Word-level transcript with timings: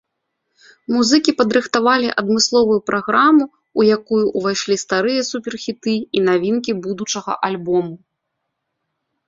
Музыкі 0.93 1.31
падрыхтавалі 1.41 2.09
адмысловую 2.21 2.77
праграму, 2.91 3.43
у 3.81 3.87
якую 3.97 4.23
ўвайшлі 4.37 4.75
старыя 4.87 5.21
супер-хіты 5.31 5.95
і 6.21 6.27
навінкі 6.31 6.71
будучага 6.89 7.33
альбому. 7.51 7.95